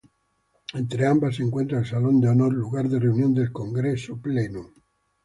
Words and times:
Entre 0.73 1.05
ambas 1.05 1.35
se 1.35 1.43
encuentra 1.43 1.77
el 1.77 1.85
Salón 1.85 2.19
de 2.19 2.27
Honor, 2.29 2.53
lugar 2.55 2.89
de 2.89 2.97
reunión 2.99 3.35
del 3.35 3.51
Congreso 3.51 4.17
Pleno. 4.19 4.73